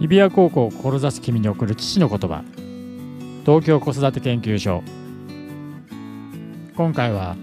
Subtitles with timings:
[0.00, 2.42] 日比谷高校を志す君に送る父の言葉。
[3.44, 4.82] 東京子育て研究所。
[6.74, 7.36] 今回は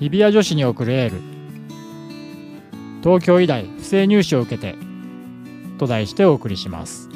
[0.00, 1.20] 日比谷女子に送るエール。
[3.02, 4.76] 東京医大不正入試を受けて
[5.76, 7.10] と題してお送りします。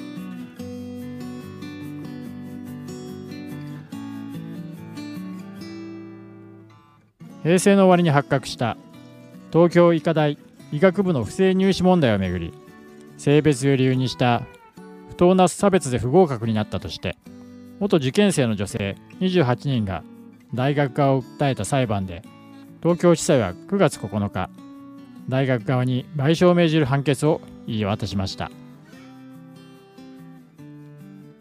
[7.43, 8.77] 平成の終わりに発覚した
[9.51, 10.37] 東京医科大
[10.73, 12.53] 医学部の不正入試問題をめぐり
[13.17, 14.43] 性別を理由にした
[15.19, 17.19] 当な差別で不合格になったとして
[17.79, 20.03] 元受験生の女性28人が
[20.55, 22.23] 大学側を訴えた裁判で
[22.83, 24.49] 東京地裁は9月9日
[25.29, 28.51] 大学側に賠償を命じる判決を言い渡しました。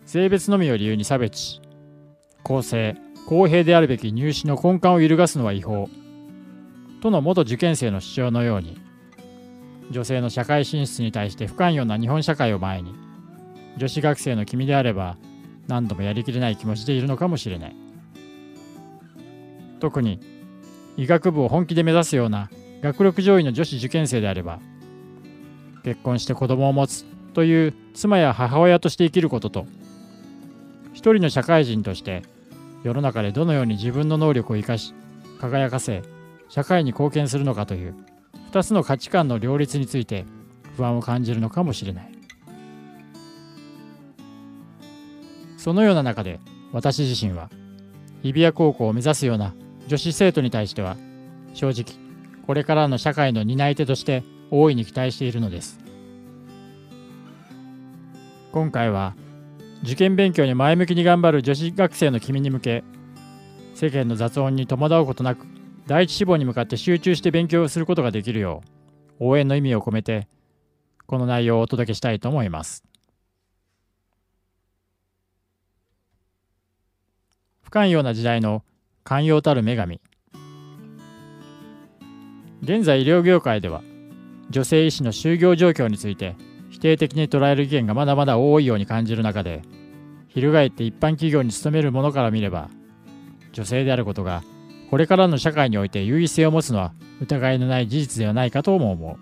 [0.08, 1.62] 性別のみを理由に差別し
[2.41, 2.95] 公正
[3.28, 5.89] 公平であるべき入試の根幹を揺るがすのは違法
[7.02, 8.80] との元受験生の主張のように
[9.91, 12.95] 女性の社会進出に対して不寛容な日本社会を前に
[13.78, 15.17] 女子学生の君であれば
[15.67, 17.75] 何度もやりきれない気持ちでいるのかもしれない。
[19.80, 20.19] 特に
[20.95, 22.50] 医学部を本気で目指すような
[22.81, 24.59] 学力上位の女子受験生であれば
[25.84, 29.67] 結婚して子供を持つという妻や母親として生きることと
[30.94, 32.23] 一人の社会人として
[32.84, 34.94] 世の中でどのように自分の能力を生かし
[35.39, 36.02] 輝かせ
[36.50, 37.95] 社会に貢献するのかという
[38.52, 40.25] 2つの価値観の両立について
[40.75, 42.16] 不安を感じるのかもしれない。
[45.58, 46.39] そのような中で
[46.72, 47.50] 私自身は
[48.23, 49.53] 日比谷高校を目指すような
[49.88, 50.97] 女子生徒に対しては
[51.53, 51.86] 正直
[52.45, 55.80] これからの社会の担い手として大いに期待しているのです。
[58.53, 59.13] 今回は
[59.83, 62.83] 受験勉強に前向きに頑張る女子学生の君に向け
[63.75, 65.45] 世間の雑音に戸惑うことなく
[65.85, 68.63] 第一志望に向かって集中して勉強することができるよ
[69.19, 70.28] う応援の意味を込めて
[71.05, 72.86] この内容をお届けしたいと思います。
[77.67, 78.63] 不寛容な時代の
[79.03, 80.00] 寛容たる女神。
[82.61, 83.81] 現在医療業界では
[84.50, 86.38] 女性医師の就業状況について
[86.69, 89.63] 否定的に捉える意見がまだまだ多いように感じる中で
[90.29, 92.69] 翻って一般企業に勤める者から見れば
[93.51, 94.44] 女性であることが
[94.89, 99.17] これからの社会において優位性を持つのは疑いのない事実ではないかとも思う。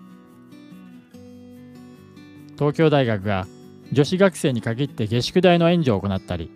[2.56, 3.48] 東京大学が
[3.90, 6.52] 女子学生に限って下宿代の援助を行ったり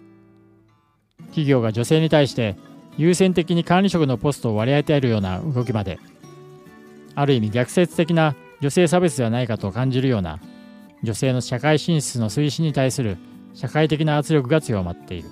[1.31, 2.57] 企業が女性に対して
[2.97, 5.99] 優先的に管理職のポストを割り当てるような動きまで
[7.15, 10.39] ある意味逆説的な女性差別ではないかと感じるような
[11.03, 13.17] 女性の社会進出の推進に対する
[13.55, 15.29] 社会的な圧力が強まっている。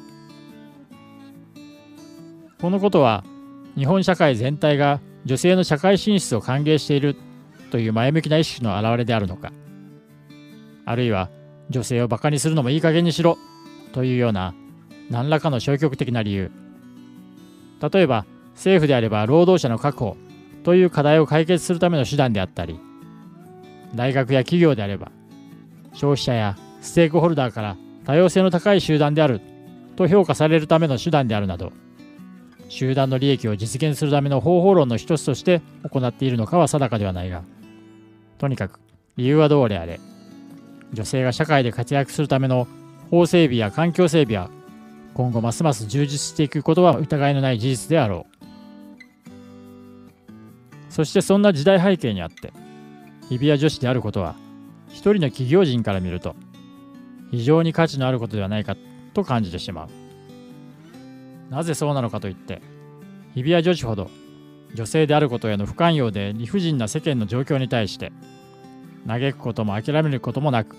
[2.61, 3.23] このことは
[3.77, 7.17] 日本社会全体が女性の社会進出を歓迎している
[7.71, 9.53] という前向きな意識の表れであるのか
[10.85, 11.31] あるいは
[11.71, 13.39] 女性を馬鹿にするのもいい加減にしろ
[13.93, 14.55] というような
[15.11, 16.51] 何らかの消極的な理由。
[17.81, 20.17] 例えば政府であれば労働者の確保
[20.65, 22.79] という課題を解決するための手段であったり
[23.95, 25.11] 大学や企業であれば
[25.93, 29.41] 消費者やステークホルダーから多様性の高い集団である
[29.97, 31.73] と評価されるための手段であるなど
[32.69, 37.43] 集団の利益を実現するための方法論の一つとして行っているのかは定かではないが
[38.39, 38.81] とにかく
[39.17, 40.01] 理由はどうであれ
[40.93, 42.67] 女性が社会で活躍するための
[43.11, 44.51] 法整備や環境整備は
[45.19, 48.39] 今後ますます充実していくことは疑いのない事実であろう。
[50.89, 52.53] そしてそんな時代背景にあって
[53.29, 54.37] 日比谷女子であることは
[54.89, 56.37] 一人の企業人から見ると
[57.33, 58.77] 非常に価値のあることではないか
[59.13, 59.89] と感じてしまう。
[61.51, 62.63] なぜそうなのかといって
[63.35, 64.09] 日比谷女子ほど
[64.73, 68.13] 女性であることへの不寛容で理不尽な世間の状況に対して
[69.09, 70.77] 嘆くことも諦めることもなく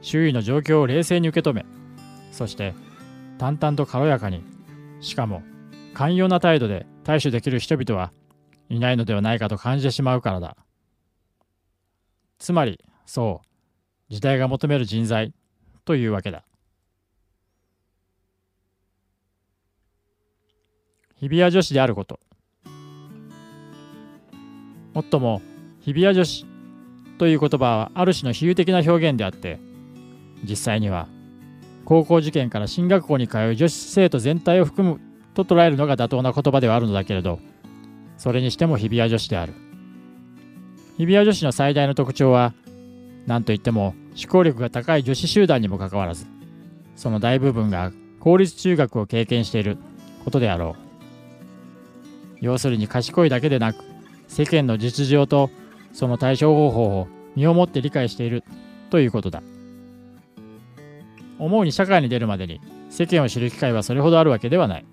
[0.00, 1.66] 周囲の状況を冷静に受け止め
[2.30, 2.72] そして
[3.42, 4.44] 淡々と軽やかに。
[5.00, 5.42] しかも
[5.94, 8.12] 寛容な態度で対処できる人々は
[8.68, 10.56] いないのではないかと感じてしまうからだ。
[12.38, 15.34] つまりそう時代が求める人材
[15.84, 16.44] というわけだ。
[21.16, 22.20] 日比谷女子であること。
[24.94, 25.42] もっとも
[25.80, 26.46] 日比谷女子
[27.18, 29.58] という言葉はある種の比喩的な表現であって
[30.44, 31.08] 実際には
[31.84, 35.00] 高校受験から進学校に通う女子生徒全体を含む
[35.34, 37.38] と捉えるのが妥当な言葉ではあるのだけれど
[38.16, 39.54] それにしても日比谷女子である。
[40.96, 42.52] 日比谷女子の最大の特徴は
[43.26, 46.26] 何といっても思考力が高い女子集団にもかかわらず
[46.96, 49.78] その大部分が公立中学を経験している
[50.24, 50.82] ことであろう。
[52.40, 53.84] 要するに賢いだけでなく
[54.28, 55.50] 世間の実情と
[55.92, 58.44] その対処方法を身をもって理解している
[58.90, 59.42] ということだ。
[61.44, 64.84] 思うに社会に出るまでに世間を知る機会はそれほどあるわけではない。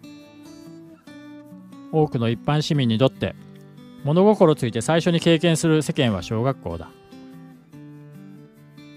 [1.91, 3.35] 多くの一般市民にとって
[4.03, 6.89] 物心ついて最初に経験する世間は小学校だ。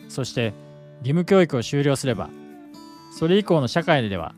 [0.09, 0.55] そして
[1.01, 2.31] 義務教育を修了すれば
[3.19, 4.35] それ以降の社会では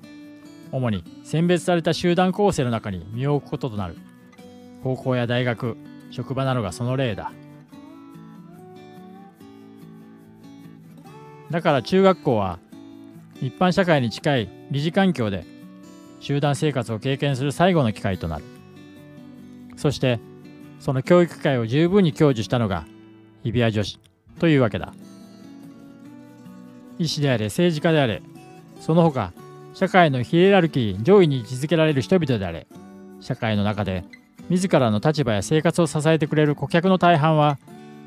[0.72, 3.96] 主に選別された集団構成の中に身を置くこととなる。
[4.82, 5.76] 高校や大学
[6.10, 7.31] 職場などがその例だ。
[11.50, 12.58] だから中学校は
[13.40, 15.44] 一般社会に近い理事環境で
[16.20, 18.44] 集団生活を経験する最後の機会となる。
[19.76, 20.20] そして
[20.81, 22.86] その教育機会を十分に享受したのが
[23.42, 23.98] 日比谷女子
[24.38, 24.94] というわけだ。
[26.98, 28.22] 医師であれ政治家であれ
[28.81, 29.32] その他
[29.75, 32.66] 社会のヒエラルキー上位に位置づけられる人々であれ
[33.20, 34.04] 社会の中で
[34.48, 37.58] 自らの立場や生活を支えてくれる顧客の大半は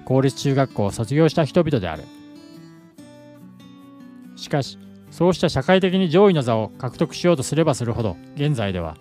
[0.06, 2.04] 公立中学校を卒業した人々である。
[4.38, 4.78] しかし
[5.18, 8.98] そうした社会的に上位の座を獲得しようとすればするほど現在では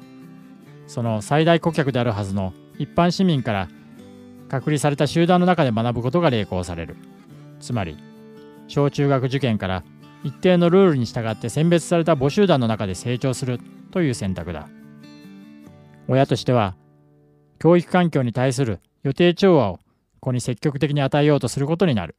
[0.86, 3.68] その最大顧客であるはずの一般市民から
[4.48, 6.96] 隔離された集団の中で学ぶことが励行される。
[7.60, 7.98] つまり
[8.66, 9.84] 小中学受験から
[10.24, 13.60] 一定のルールに従って選別された母集団の中で成長する
[13.90, 14.68] という選択だ。
[16.08, 16.76] 親としては
[17.58, 19.80] 教育環境に対する予定調和を
[20.20, 22.16] 子に積極的に与えようとすることになる。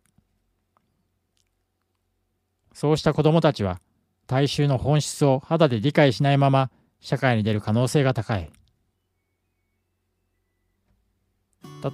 [2.73, 3.79] そうした子どもたちは
[4.27, 6.69] 大衆の本質を肌で理解しないまま
[6.99, 8.51] 社会に出る可能性が高い。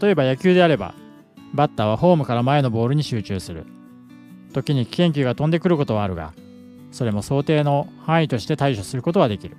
[0.01, 0.95] 例えば野球であれば
[1.53, 3.65] バッターはホームから前のボールに集中する。
[4.51, 6.33] 時に危険球が飛んでくることはあるが
[6.91, 9.57] それも想定の範囲として対処することはできる。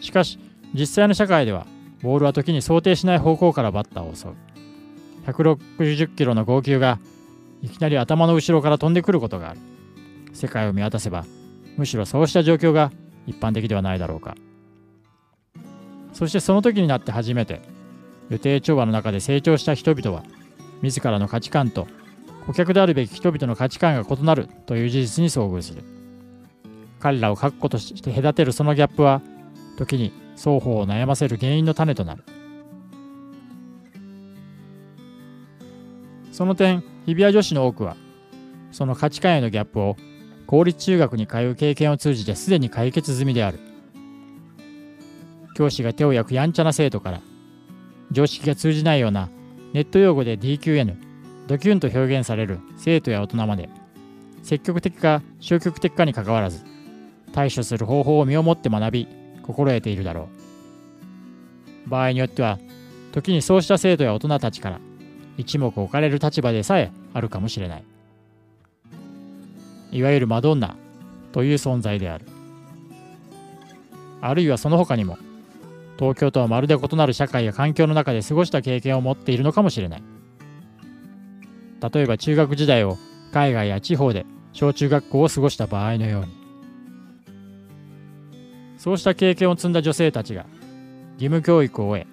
[0.00, 0.38] しかし
[0.74, 1.66] 実際の社会では
[2.02, 4.34] ボールは時に想定しない方向からバッターを襲う。
[5.26, 6.98] 160キロの号球が
[7.62, 9.60] いきなり頭の後ろから飛んでくることがある。
[10.34, 11.24] 世界を見渡せば
[11.76, 12.90] むしろそうした状況が
[13.26, 14.34] 一般的ではないだろうか。
[16.12, 17.60] そしてその時になって初めて
[18.30, 20.24] 予定調和の中で成長した人々は
[20.82, 21.86] 自らの価値観と
[22.46, 25.82] 顧客であるべき人々の価値観が異なるという事実に遭遇する。
[27.00, 29.20] 彼らを確固として隔てるそのギャップは
[29.76, 32.24] 時に双方を悩ませる原因の種となる。
[36.32, 37.96] その点日比谷女子の多くは
[38.72, 39.96] その価値観へのギャップを
[40.46, 43.58] 公立中学に通う経験を通じてすでに解決済みである。
[45.56, 47.20] 教師が手を焼くやんちゃな生徒から
[48.12, 49.30] 常識が通じないような
[49.72, 50.94] ネット用語で DQN
[51.46, 53.70] ドキュンと表現される生徒や大人まで
[54.42, 56.62] 積極的か消極的かにかかわらず
[57.32, 59.08] 対処する方法を身をもって学び
[59.42, 60.28] 心得ているだろ
[61.86, 61.90] う。
[61.90, 62.58] 場合によっては
[63.12, 64.80] 時にそうした生徒や大人たちから
[65.38, 67.84] 一目置かれる立場でさえあるかもしれない。
[69.96, 70.76] いわゆるマドンナ
[71.32, 72.26] という存在である。
[74.20, 75.18] あるいはその他にも
[75.98, 80.02] 東京とはまるで異なる社会や環境の中で過ごした経験を持っているのかもしれない。
[81.94, 82.98] 例えば中学時代を
[83.32, 86.36] 海外や地方で小中学校を過ごした場合のように。
[88.76, 90.44] そうした経験を積んだ女性たちが
[91.14, 92.06] 義務教育を終え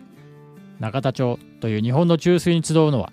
[0.80, 3.12] 永田町という日本の中枢に集うのは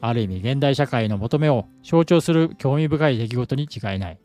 [0.00, 4.18] ある意味現代社会の求めを象徴する興味深い出来事に違いない。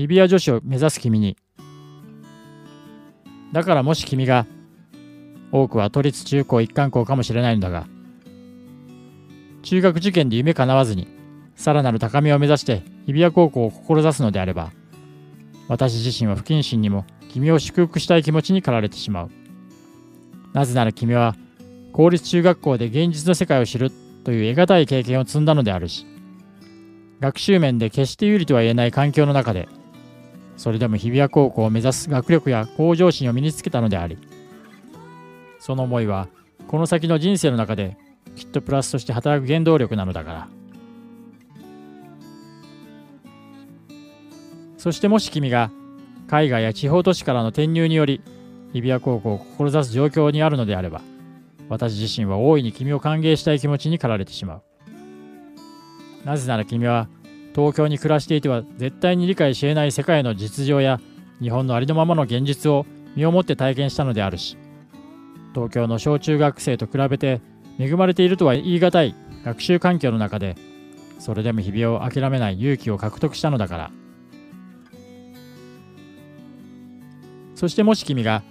[0.00, 1.36] 日比谷女子を目指す君に
[3.52, 4.46] だからもし君が
[5.52, 7.86] 多くは都立中高一貫校かもしれないのだが
[9.62, 11.06] 中学受験で夢叶わずに
[11.54, 14.72] さらなる高みを目指して日比谷高校を志すのであれば
[15.68, 19.39] 私自身は不謹慎にも君を祝福したい気持ちに駆られてしまう。
[20.52, 21.36] なぜなら君は
[21.92, 23.90] 公立中学校で現実の世界を知る
[24.24, 26.06] という得難い経験を積んだのであるし
[27.20, 29.68] 学習面で決して有利とは言えない環境の中で
[30.56, 34.18] それでも日比谷高校を目指す学力や向上心を身につけたのであり
[35.58, 36.28] その思いは
[36.68, 37.96] この先の人生の中で
[38.36, 40.60] きっとプラスとして働く原動力なのだから。
[44.80, 45.70] そしてもし君が
[46.26, 48.22] 海外や地方都市からの転入により
[48.72, 51.02] 日比谷高校を志す状況にあるのであれば
[51.68, 54.62] 私自身は大いに君を歓迎したい気持ちに駆られてしまう。
[56.24, 57.08] なぜなら君は
[57.54, 61.00] 東京に暮らしていては絶対に理解し得ない世界の実情や
[61.40, 62.86] 日本のありのままの現実を
[63.16, 64.56] 身をもって体験したのであるし
[65.54, 67.40] 東京の小中学生と比べて
[67.78, 70.56] 恵まれているとは言い難い学習環境の中で
[71.18, 73.90] それでも日々を諦めない勇気を獲得したのだから。
[77.60, 78.42] そしてもし君が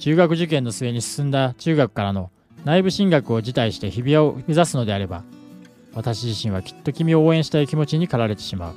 [0.00, 2.30] 中学受験の末に進んだ中学からの
[2.64, 5.24] 内部進学を辞退して日比谷を目指すのであれば
[5.92, 8.74] 私自身はきっと君を応援したい気持ちに駆られてしまう。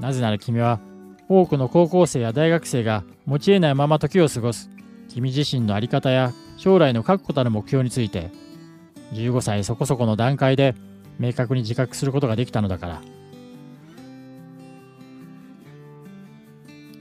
[0.00, 0.80] なぜなら君は
[1.28, 4.70] 多くの高校生や大学生が持ち得ないまま時を過ごす
[5.08, 8.30] 君自身の在り方や将来の確固たる目標について
[9.12, 10.74] 15歳そこそこの段階で
[11.18, 13.02] 明確に自覚することができたのだから。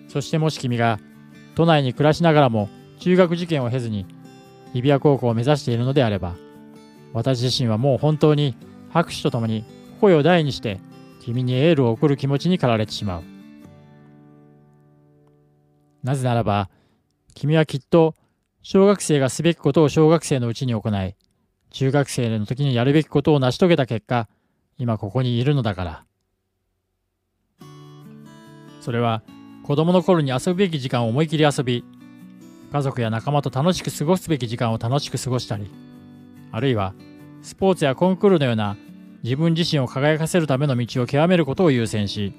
[0.10, 1.00] そしてもし君が
[1.60, 4.06] 都内に暮らしながらも中学受験を経ずに
[4.72, 6.38] 日比谷高校を目指しているのであれば
[7.12, 8.56] 私自身はもう本当に
[8.92, 9.66] 拍手とともに
[10.00, 10.80] 声を大にして
[11.20, 13.24] 君にエールを送る気持ちに駆られてしまう。
[16.02, 16.70] なぜならば
[17.36, 18.16] 君はきっと
[18.62, 21.16] 小学生がすべきことを小学生のうちに行い
[21.72, 24.30] 中学生の時にやるべきことを成し遂げた結果
[24.78, 26.06] 今ここにいるのだから。
[28.80, 29.24] それは
[29.70, 31.86] 子供の頃に遊ぶべき時間を思い切り遊び
[32.74, 35.70] 家族や仲間と楽しく過ごすべき時間を楽しく過ごしたり
[36.52, 36.96] あるいは
[37.44, 38.78] スポーツやコンクールのような
[39.22, 42.34] 自分自身を輝かせるための道を極めることを優先し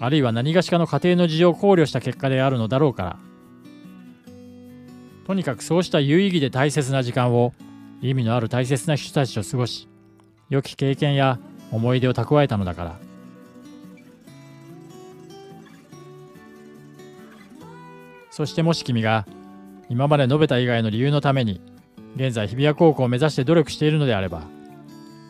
[0.00, 3.18] あるいは何がしかの家庭の事情を考慮した結果であるのだろうから。
[5.28, 7.52] とにかくそうした有意義で大切な時間を
[8.02, 9.88] 意味のある大切な人たちと過ごし
[10.50, 11.38] 良き経験や
[11.70, 13.03] 思い出を蓄えたのだから。
[18.36, 19.28] そしてもし君が
[19.88, 21.60] 今まで述べた以外の理由のために
[22.16, 24.42] 現在日比谷高校を目指して努力しているのであれば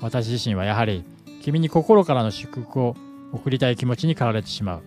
[0.00, 1.04] 私自身はやはり
[1.42, 2.96] 君に心からの祝福を
[3.30, 4.82] 送りたい気持ちに駆られてしまう。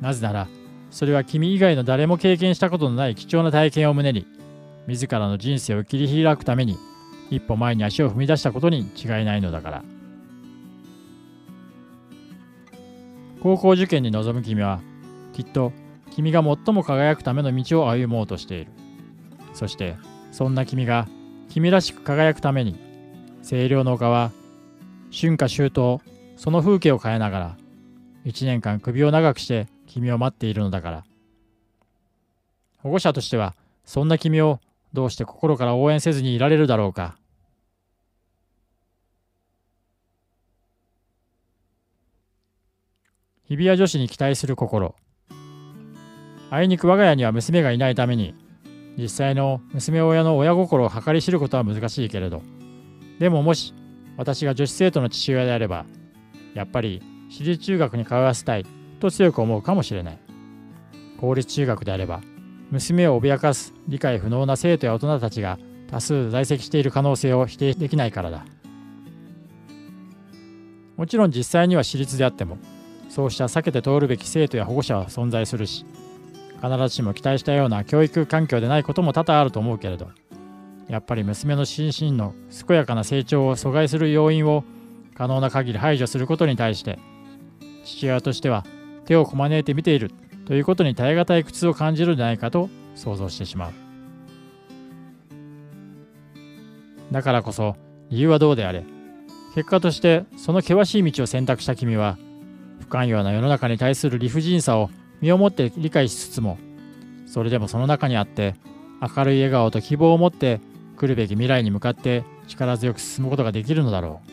[0.00, 0.48] なぜなら
[0.90, 4.26] それは君以外の誰も経験したことのない貴重な体験を胸に
[4.86, 6.78] 自らの人生を切り開くために
[7.28, 9.84] 一歩前に足を踏み出したことに違いないのだから。
[13.42, 14.80] 高校受験に臨む君は
[15.34, 15.74] きっと
[16.10, 18.72] 君が最も輝くための道を歩もうとしている。
[19.54, 19.96] そして
[20.32, 21.08] そんな君が
[21.48, 22.76] 君らしく輝くために
[23.42, 24.30] 清涼の丘は
[25.12, 25.98] 春夏秋冬
[26.36, 27.56] その風景を変えながら
[28.24, 31.04] 一年間首を長くして君を待っているのだから。
[32.78, 34.60] 保護者としてはそんな君を
[34.92, 37.16] どうして心から応援せずにいられるだろうか。
[43.44, 44.94] 日比谷女子に期待する心。
[46.50, 48.34] あいにく我が家には娘がいないために
[48.98, 52.42] 実際の娘親の親心を計り知ることは難しいけれど
[53.18, 53.72] でももし
[54.16, 55.86] 私が女子生徒の父親であれば
[56.54, 58.66] やっぱり私立中学に通わせたい
[58.98, 60.18] と強く思うかもしれない。
[61.20, 62.20] 公立中学であれば
[62.70, 68.44] 娘を脅かす理解不能な生徒や大人たちが多数在籍している可能性を否定できないからだ。
[70.96, 72.58] もちろん実際には私立であっても
[73.08, 75.86] そうした避けて通るべき生徒や保護者は存在するし
[76.62, 80.10] 必ずしも期待したような教育環境でないことも多々あると思うけれど
[80.88, 82.34] やっぱり娘の心身の
[82.66, 84.64] 健やかな成長を阻害する要因を
[85.14, 86.98] 可能な限り排除することに対して
[87.84, 88.64] 父親としては
[89.06, 90.10] 手をこまねいて見ている
[90.46, 93.72] ということに耐え難い苦痛を感じるんじゃないかと想像してしまう。
[97.12, 97.76] だからこそ
[98.08, 98.84] 理由はどうであれ
[99.54, 102.18] 結果としてその険しい道を選択した君は
[102.80, 104.90] 不寛容な世の中に対する理不尽さを
[105.20, 106.58] 身をもって理解しつつも
[107.26, 108.54] それでもその中にあって
[109.00, 110.60] 明るい笑顔と希望を持って
[110.96, 114.30] 来るべき未来に向かって力強く進むことができるのだろう。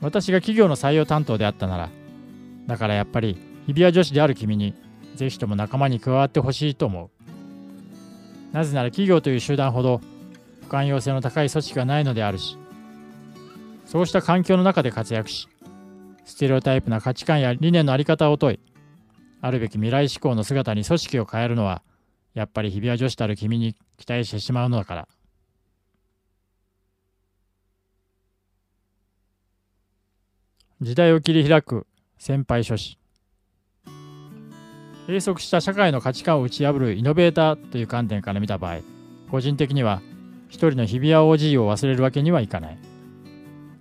[0.00, 1.90] 私が企業の採用担当であったなら
[2.68, 4.74] だからやっぱり日比谷女子である君に
[5.16, 7.10] ぜひとも仲間に加わってほしいと思う。
[8.52, 10.00] なぜなら企業という集団ほど
[10.62, 12.56] 不寛容性の高い組織がないのであるし
[13.86, 15.48] そうした環境の中で活躍し
[16.28, 18.60] ステレオタイプな価値観や理念の在り方を問い、
[19.40, 21.82] あるべき未来志向の姿に組織を変えるのは、
[22.34, 25.08] やっぱり日比谷女子たる君に期待してしまうのだから。
[30.82, 31.86] 時代を切り開く
[32.18, 32.98] 先輩書士。
[35.06, 38.80] 閉塞した社会の価値観を打ち破るイノベーターという観点から見た場合、
[39.30, 40.02] 個人的には
[40.50, 42.78] 一人の日比谷 OG を忘れるわけにはいかない。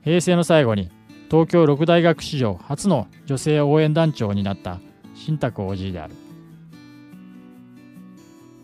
[0.01, 0.89] 平成の最後に
[1.29, 4.79] 東京六大学史上初の女性応援団長になった
[5.13, 6.15] 新宅 OG である。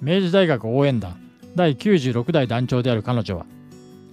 [0.02, 1.18] 明治大学応援団
[1.56, 3.46] 第96代団長である彼女は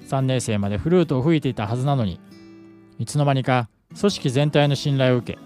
[0.07, 2.21] 3年生までフルートを吹いていたはずなのに
[2.99, 5.38] いつの間にか組織全体の信頼を受け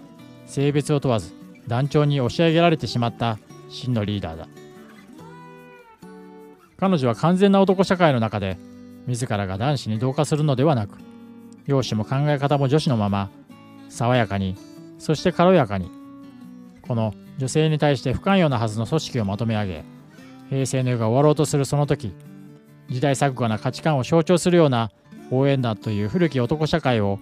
[0.45, 1.33] 性別を問わず
[1.67, 4.47] 団長に押し上げられてしまった真のリーダーだ。
[6.77, 8.57] 彼女は完全な男社会の中で
[9.07, 10.97] 自らが男子に同化するのではなく
[11.65, 13.29] 容姿も考え方も女子のまま
[13.89, 14.55] 爽やかに
[14.99, 15.89] そして軽やかに
[16.81, 19.83] この女性に対して不寛容なはずの組織をまとめ上げ
[20.49, 22.13] 平成の世が終わろうとするその時
[22.89, 24.91] 時代錯誤な価値観を象徴するような
[25.31, 27.19] 応援団という古き男社会を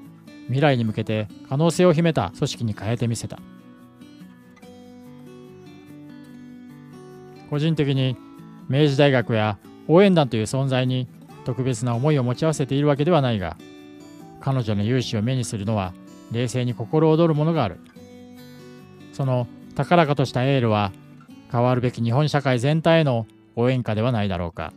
[0.47, 3.39] 未来に向けて可能性を秘めた組織に変えてみせた。
[7.53, 8.17] 個人的に
[8.67, 11.07] 明治大学や応援団という存在に
[11.45, 13.57] 特別な思いを持ち合わせているわけではないが
[14.43, 15.93] 彼女の勇姿を目にするのは
[16.33, 17.79] 冷静に心躍るものがある。
[19.13, 20.91] その高らかとしたエールは
[21.49, 24.73] 変わるべき日本社会全体への応援歌ではないだろうか。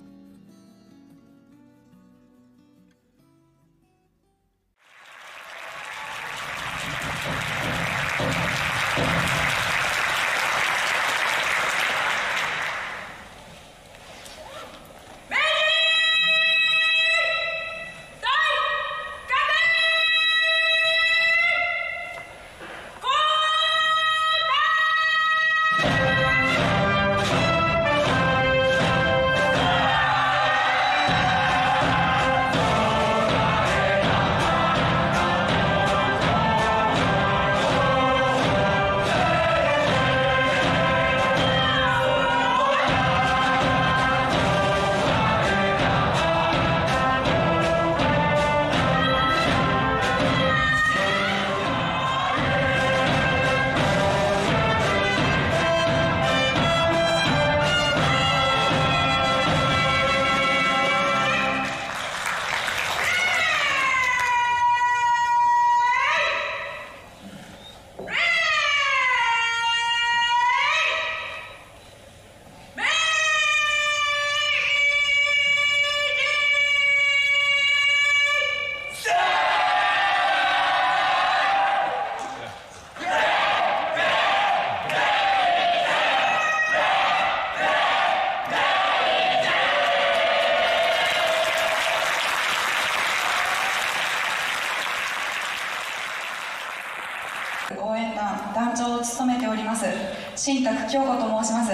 [100.47, 101.73] 新宅京子と申します。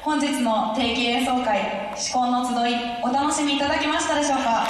[0.00, 4.66] 本日の定期演奏会至婚の集いお楽しみいただけましたでしょうか？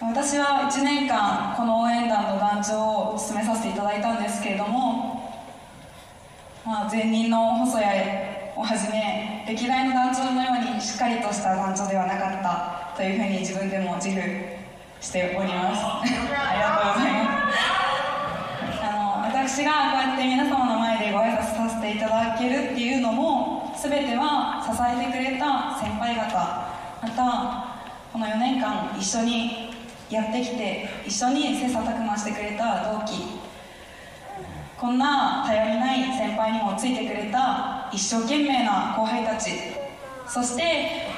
[0.00, 5.50] 私は1年間この応援団の団長を務めさせていただいたんですけれども、
[6.64, 7.90] まあ、前任の細谷
[8.54, 12.81] をはじめ歴代の団長のようにしっかりとした団長ではなかった。
[12.96, 14.20] というふうに自分でも自負
[15.00, 15.84] しております。
[15.84, 16.10] あり
[16.60, 17.82] がとうございます。
[18.82, 27.72] あの私がこうやって皆様の前でご挨拶させていただけるっていうのも全ては支えてくれた先輩方また
[28.12, 29.70] この4年間一緒に
[30.10, 33.40] やってきて一緒に切磋琢磨してくれた同期
[34.76, 39.50] こんな頼りない先輩にもついてくれた一生懸命な後輩たち
[40.28, 41.11] そして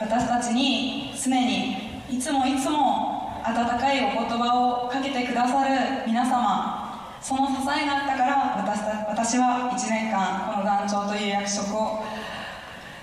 [0.00, 6.86] 私たちに常にいつもいつも温かいお言葉をかけてくださる皆様。
[7.20, 12.04] その支えがあったから私私は1年間この団長という役職を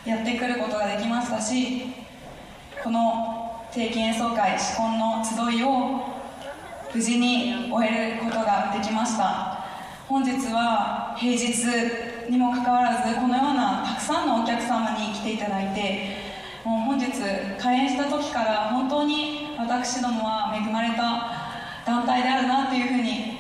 [0.06, 1.94] やってくることができましたし
[2.82, 6.00] この定期演奏会至婚の集いを
[6.94, 9.66] 無事に終えることができました。
[10.08, 16.25] 本日は平日にもかかわらずこのようなたくさんのお客様に来ていただいて
[16.66, 17.12] もう本日
[17.60, 23.38] 開演した時から本当に私どもは恵まれた団体であるなというふうに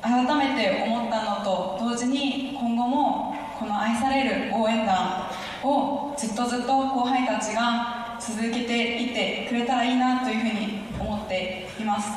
[0.00, 0.24] 改
[0.54, 5.28] めて思ったのと同時に今後もこの愛される応援団
[5.62, 12.08] をずっとずっと後輩たちが続けていってくれたらいいなというふうに思っています。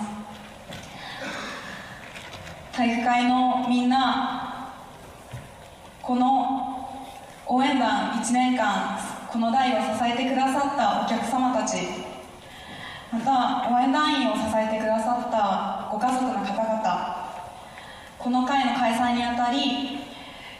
[2.71, 4.71] 体育会のみんな
[6.01, 6.89] この
[7.45, 11.77] 応援団1年間この代を支えてくださったお客様たち。
[13.11, 17.33] また応援団員を支えてくださったご家族の方々。
[18.19, 19.97] この会の開催にあたり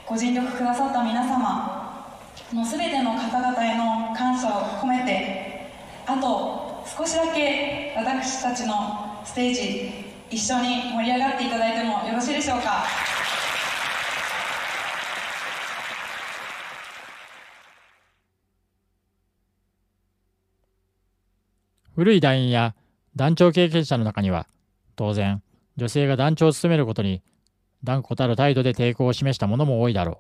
[0.07, 2.09] ご尽力くださった皆様
[2.51, 5.71] の全ての方々への感謝を込めて
[6.07, 9.91] あと少しだけ私たちのステージ
[10.31, 12.83] 一緒に盛り上がっていただいてもよろしいでしょうか。
[21.95, 22.73] 古い団員や
[23.15, 24.47] 団長経験者の中には
[24.95, 25.41] 当然
[25.77, 27.21] 女性が団長を務めることに
[27.83, 30.19] 断固たる態度で抵抗を示した者も多いだろ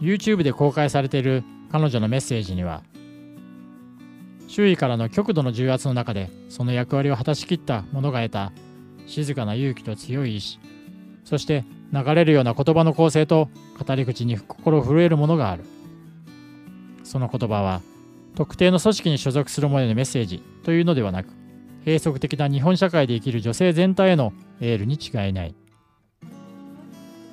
[0.00, 0.04] う。
[0.04, 1.42] YouTube で公開されている
[1.72, 2.82] 彼女のメッセージには
[4.46, 8.52] 周囲からの極度の重圧の中でその役割を果たしきった者が得た
[9.06, 10.60] 静かな勇気と強い意志
[11.24, 15.64] そして流れるような言葉の構成と語り口に心震えるものがある。
[17.04, 17.80] その言葉は
[18.38, 21.30] 特定の組織に所属する者へのメッセージというのではなく
[21.84, 25.56] 閉塞的な日本社会で生きる女性全体へのエールに違いない。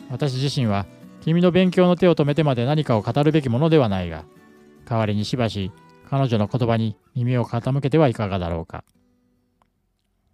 [0.09, 0.87] 私自身は
[1.21, 4.25] 君の勉強の手を止めてまで何かを語るべきものではないが
[4.89, 5.71] 代わりにしばし
[6.09, 8.83] 彼女の言葉に耳を傾けてはいかがだろうか。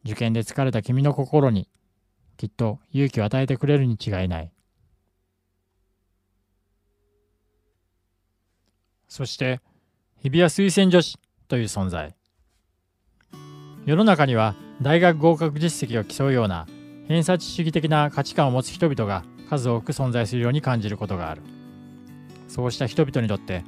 [0.05, 1.67] 受験で疲れた君の心に
[2.37, 4.53] きっと勇気を与えてくれるに違いない。
[9.09, 9.59] そして
[10.23, 12.13] 日比谷推薦女子という存在。
[13.87, 16.67] 世の中には大学合格実績を競うような
[17.07, 21.41] 偏差値主義的な価値観を持つ人々が数多く存在するように感じることがある。
[22.47, 23.63] そうした人々にとって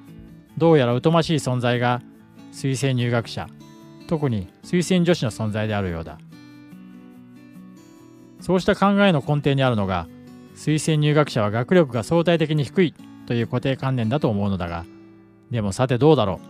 [0.56, 2.04] どうやら疎ましい存在が
[2.52, 3.48] 推薦入学者
[4.08, 6.20] 特に推薦女子の存在であるようだ。
[8.42, 10.08] そうした考えの根底にあるのが
[10.56, 12.94] 推薦入学者は学力が相対的に低い
[13.26, 14.86] という固定観念だと思うのだが
[15.54, 16.42] でもさてどうだろ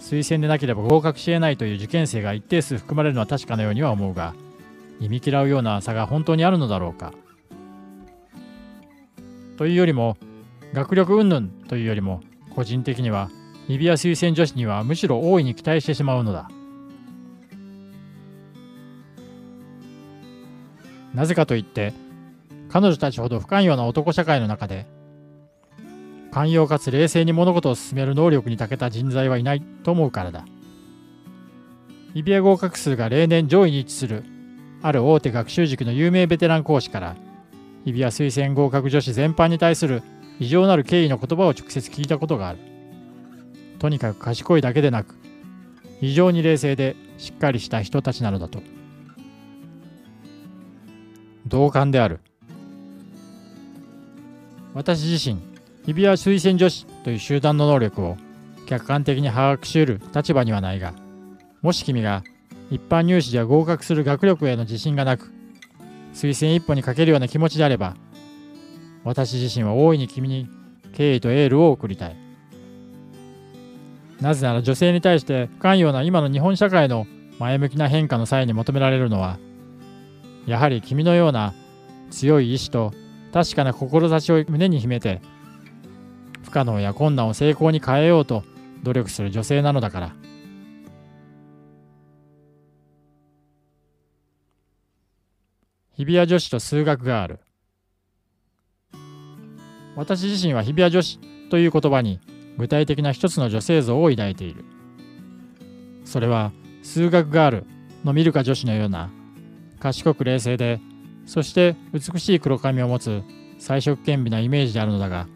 [0.00, 0.02] う。
[0.02, 4.32] 推薦でなければ合格し得ないという受験生が一定数含まれるのは確かなようには思うが
[5.00, 7.12] 忌み嫌うような差が本当にあるのだろうか。
[9.56, 10.16] というよりも
[10.72, 12.20] 学力云々というよりも
[12.54, 13.28] 個人的には
[13.66, 16.48] 日比谷推薦女子にはむしろ大いに期待してしまうのだ。
[21.12, 21.92] なぜかといって
[22.68, 24.86] 彼女たちほど不寛容な男社会の中で
[26.30, 30.44] 寛容かつ冷静に物事を進める能力に長けた人材はいないと思うからだ。
[32.14, 34.24] 日比谷合格数が例年上位に位置する
[34.82, 37.16] ある大手学習塾の有名ベテラン講師から
[37.84, 40.02] 日比谷推薦合格女子全般に対する
[40.40, 42.58] 異常なる敬意の言葉を直接聞いたことがある。
[43.78, 45.16] とにかく賢いだけでなく
[46.00, 48.62] 非常に冷静でしっかりした人たちなのだと。
[51.46, 52.20] 同感である。
[54.74, 55.40] 私自身
[55.88, 58.18] 日比谷推薦女子という集団の能力を
[58.66, 60.02] 客観的に把握しうる。
[60.14, 60.92] 立場にはないが
[61.62, 62.22] もし君が
[62.70, 65.32] 一般入試では合格する学力への自信がなく
[66.12, 67.96] 推薦一歩にかけるような気持ちであれば
[69.02, 70.46] 私自身は大いに君に
[70.92, 72.16] 敬意とエールを送りたい。
[74.20, 77.06] なぜなら女性に対して不寛容な今の日本社会の
[77.38, 79.38] 前向きな変化の際に求められるのは
[80.44, 81.54] やはり君のような
[82.10, 82.92] 強い意志と
[83.32, 85.22] 確かな志を胸に秘めて
[86.48, 88.42] 不可能や困難を成功に変えようと
[88.82, 90.12] 努力する女性なのだから。
[95.92, 97.40] 日比谷女子と数学がある。
[99.94, 101.18] 私自身は日比谷女子
[101.50, 102.18] という言葉に
[102.56, 104.64] 具体的な一つの女性像を抱いている。
[106.04, 107.66] それは数学ガール
[108.04, 109.10] のミルカ女子のような
[109.80, 110.80] 賢く冷静で
[111.26, 113.22] そして美しい黒髪を持つ
[113.58, 115.26] 彩色兼備なイメージであるのだが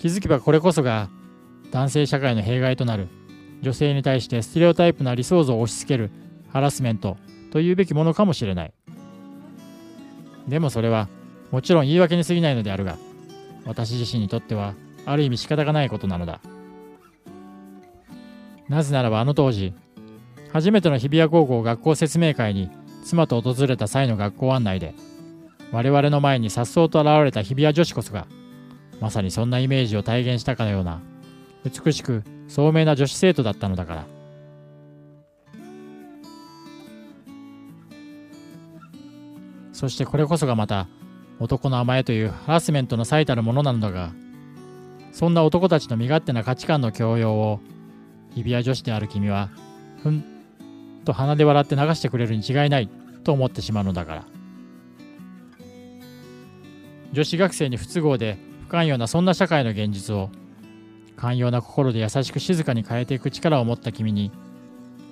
[0.00, 1.08] 気づけばこれこそが
[1.70, 3.08] 男性社会の弊害となる。
[3.62, 6.10] 女性に対してステレオタイプな理想像を押し付ける
[6.48, 7.18] ハラスメント
[7.50, 8.72] というべきものかもしれない。
[10.48, 11.08] でもそれは
[11.50, 12.96] もちろん言い訳に過ぎないのであるが
[13.66, 16.40] 私自身にとってはある意味仕方がないことなのだ。
[18.68, 19.74] なぜならばあの当時
[20.52, 22.70] 初めての日比谷高校学校説明会に
[23.04, 24.94] 妻と訪れた際の学校案内で
[25.72, 28.26] 我々の前に颯爽と現れた日比谷女子こそが
[29.00, 31.00] まさにそんなイメージを体現したかのような
[31.64, 34.04] 美しく聡明な女子生徒だったのだから。
[39.72, 40.88] そしてこれこそがまた
[41.38, 44.10] 男の甘えというハラスメントの最たるものなのだが
[45.10, 47.60] そんな男たちの身勝手な価値観の強要を
[48.34, 49.48] 日比谷女子である君は
[50.02, 50.22] ふん
[51.06, 52.90] と鼻で笑って流してくれるに違いない
[53.24, 54.24] と思ってしまうのだから。
[57.12, 58.36] 女子学生に不都合で
[58.70, 60.30] 寛容なそんな社会の現実を
[61.16, 64.32] 寛容な心で優しく静かに変えていく力を持った君に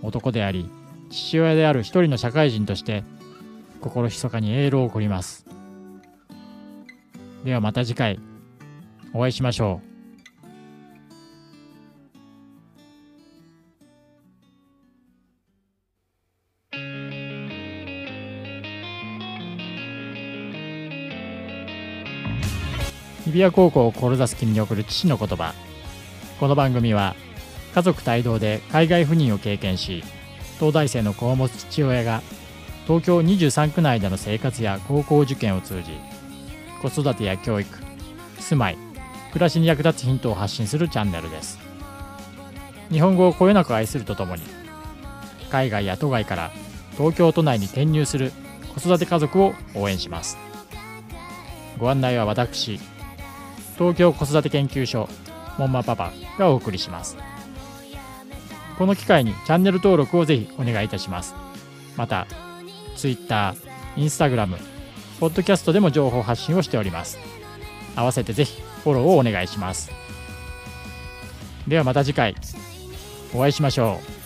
[0.03, 0.71] 男であり
[1.11, 3.05] 父親である一人の社会人として
[3.81, 5.47] 心密かにエールを送ります。
[7.45, 8.19] ではまた次回。
[9.15, 9.88] お会いしましょう。
[23.29, 25.53] 日比谷高校を志す君に送る父の言葉
[26.41, 27.15] この番組は
[27.75, 30.03] 家族帯同で海外赴任を経験し
[30.59, 32.23] 東大生の子を持つ父親が
[32.87, 35.91] 東京23区内での生活や高校受験を通じ
[36.81, 37.69] 子育てや教育
[38.39, 38.79] 住まい
[39.33, 41.59] 暮らしに役立つヒントを発信するチャンネルです。
[42.91, 44.43] 日本語をこよなく愛するとともに
[45.51, 46.51] 海外や都外から
[46.97, 48.33] 東京都内に転入する
[48.75, 50.39] 子育て家族を応援します。
[51.79, 52.81] ご案内は私
[53.79, 55.09] 東京子育て研究所
[55.57, 57.17] モンマパパがお送りします。
[58.77, 61.35] この機会にチャンネル登録をぜひお願いいたします。
[61.97, 62.27] また
[62.97, 63.55] Twitter、
[63.97, 64.57] Instagram、
[65.21, 67.19] ポッドキャストでも情報発信をしております。
[67.97, 69.91] 合わせてぜひフォローをお願いします。
[71.67, 72.35] ではまた次回
[73.35, 74.18] お会いしましょう。